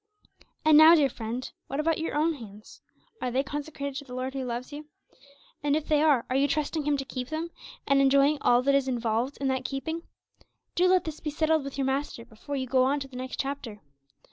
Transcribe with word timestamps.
And 0.65 0.79
now, 0.79 0.95
dear 0.95 1.09
friend, 1.11 1.51
what 1.67 1.79
about 1.79 1.99
your 1.99 2.15
own 2.15 2.33
hands? 2.33 2.81
Are 3.21 3.29
they 3.29 3.43
consecrated 3.43 3.97
to 3.97 4.03
the 4.03 4.15
Lord 4.15 4.33
who 4.33 4.43
loves 4.43 4.73
you? 4.73 4.87
And 5.61 5.75
if 5.75 5.87
they 5.87 6.01
are, 6.01 6.25
are 6.27 6.35
you 6.35 6.47
trusting 6.47 6.85
Him 6.85 6.97
to 6.97 7.05
keep 7.05 7.27
them, 7.27 7.51
and 7.85 8.01
enjoying 8.01 8.39
all 8.41 8.63
that 8.63 8.73
is 8.73 8.87
involved 8.87 9.37
in 9.37 9.47
that 9.49 9.63
keeping? 9.63 10.01
Do 10.73 10.87
let 10.87 11.03
this 11.03 11.19
be 11.19 11.29
settled 11.29 11.63
with 11.63 11.77
your 11.77 11.85
Master 11.85 12.25
before 12.25 12.55
you 12.55 12.65
go 12.65 12.81
on 12.83 12.99
to 13.01 13.07
the 13.07 13.15
next 13.15 13.39
chapter. 13.39 13.79